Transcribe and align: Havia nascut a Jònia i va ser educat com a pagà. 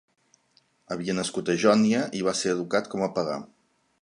Havia 0.95 1.15
nascut 1.19 1.53
a 1.53 1.57
Jònia 1.65 2.01
i 2.21 2.25
va 2.29 2.37
ser 2.43 2.55
educat 2.57 2.93
com 2.97 3.05
a 3.09 3.15
pagà. 3.21 3.41